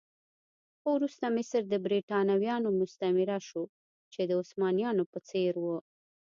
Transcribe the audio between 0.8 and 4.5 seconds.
وروسته مصر د برېټانویانو مستعمره شو چې د